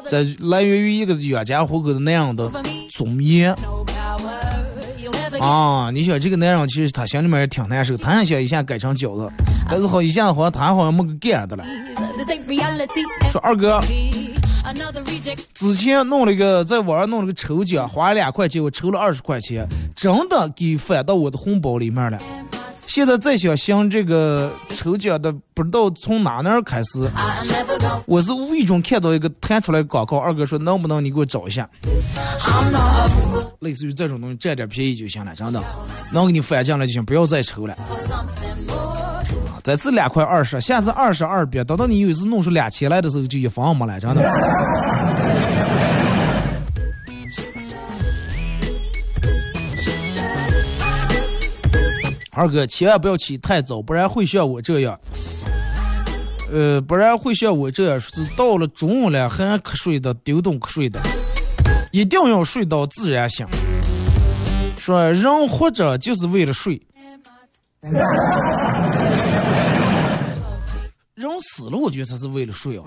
[0.07, 2.49] 这来源于一个养家糊口的那样的
[2.89, 3.53] 尊严。
[5.41, 9.29] 啊，你想这个男人其实他心里面也挺难受，他也想一下改成饺子，
[9.69, 11.65] 但是好一下好像他好像没个干的了。
[13.29, 13.81] 说二哥，
[15.53, 22.19] 之前弄了一个在网上弄了个抽奖，花了两块钱，我抽了二十块钱，真的给返到我的红包里面了。
[22.87, 27.09] 现在再想想这个抽奖的，不知道从哪那儿开始。
[28.05, 31.67] 我是无意中看到一个弹出来广告，二哥说能不能你给我找一下，
[33.59, 35.61] 类似于这种东西占点便宜就行了，真的，
[36.13, 37.75] 能给你返进来就行，不要再抽了。
[39.65, 44.21] 这次两块二十，下次二十二别，等到你有一次弄出两千来的时候，就一分没了，真的。
[52.31, 54.99] 二哥，千万不要起太早，不然会像我这样。
[56.53, 60.99] 呃，不然会像我这样，是到了中午了还瞌睡的，丢东瞌睡的。
[61.91, 63.43] 一定要睡到自然醒。
[64.77, 66.79] 说人活着就是为了睡，
[71.15, 72.83] 人死了我觉得才是为了睡啊。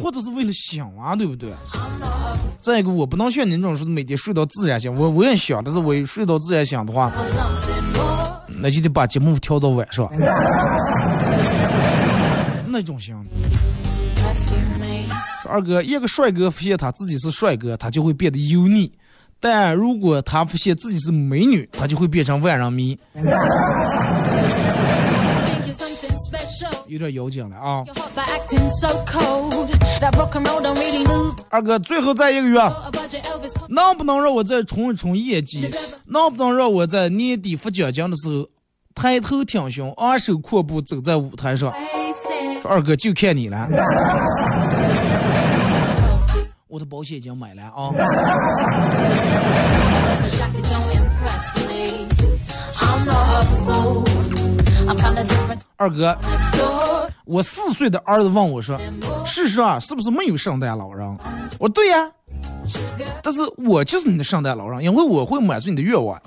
[0.00, 1.50] 或者是为了醒啊，对不对？
[2.58, 7.12] 再一个，我不能像你这种说每天睡到自然醒，我我也想，但是我睡到自然醒的话，
[8.60, 10.10] 那就得把节目调到晚上，
[12.66, 13.14] 那种行。
[15.46, 18.90] 二哥，一个帅哥发现他自己是帅哥，他就会变得油腻；
[19.38, 22.98] 但如果他发现自己是美女，他就会变成万人迷。
[26.88, 27.84] 有点妖精了啊！
[31.50, 32.58] 二哥，最后再一个月，
[33.68, 35.70] 能不能让我再冲一冲业绩？
[36.06, 38.48] 能不能让我在年底发奖金的时候
[38.94, 41.72] 抬头挺胸、昂首阔步走在舞台上？
[42.62, 43.68] 说二哥就看你了，
[46.68, 47.92] 我的保险已经买了啊！
[55.80, 56.18] 二哥，
[57.24, 58.76] 我四岁的儿子问我说
[59.24, 61.08] ：“事实上是不是没有圣诞老人？”
[61.60, 62.10] 我说：“对呀，
[63.22, 66.20] 但是我就是你的圣诞老人，因为我会满足你的愿望。”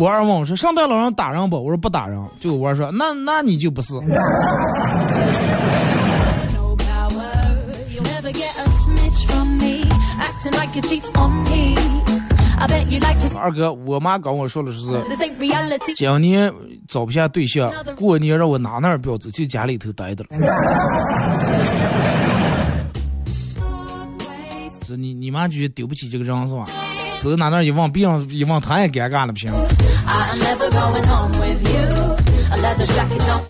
[0.00, 3.92] 我二问我说：“圣诞老人打人不？”我说：“不打人。”就我儿说：“那那你就不是。
[13.36, 14.78] ”二哥，我妈跟我说的是，
[15.94, 16.52] 今年
[16.88, 20.30] 找不下对象，过年让我哪哪不要走，就家里头待着了。
[24.86, 26.66] 这你你妈觉得丢不起这个人是吧？
[27.20, 29.50] 走哪哪一望，别人一望，他也尴尬了，不行。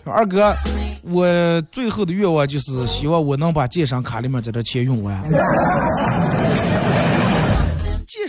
[0.05, 0.53] 二哥，
[1.03, 1.27] 我
[1.71, 5.23] 最后的愿望就是希望我能把健身卡里面这点钱用完。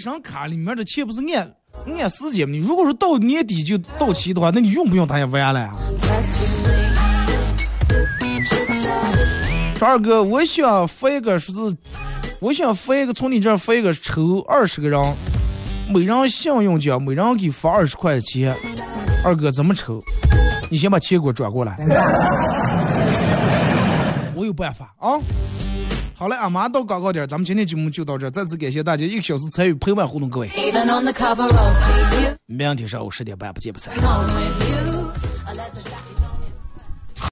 [0.06, 1.52] 健身卡里面的钱不是按
[1.98, 2.54] 按时间吗？
[2.56, 5.74] 你如果说到年底就到期的话，那你用不用它也完了呀？
[9.76, 11.76] 说二哥，我想发一个，说是
[12.38, 15.16] 我想发一个，从你这儿发一个，抽二十个人，
[15.92, 18.54] 每人信用奖，每人给发二十块钱。
[19.24, 20.00] 二哥怎么抽？
[20.70, 21.76] 你先把钱给我转过来，
[24.36, 25.18] 我有办法啊。
[26.18, 30.50] 好嘞，俺妈到广告点，咱们今天节目就到这，再次感谢大家一个小时参与陪伴互动，各位。
[32.46, 33.92] 明天上午十点半不见不散。